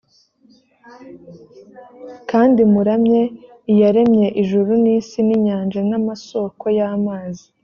[2.29, 3.21] kandi muramye
[3.71, 7.45] iyaremye ijuru n’isi n’inyanja n’amasoko y’amazi